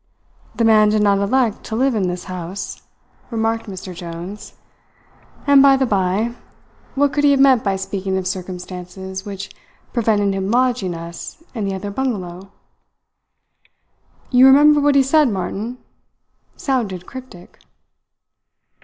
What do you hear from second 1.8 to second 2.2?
in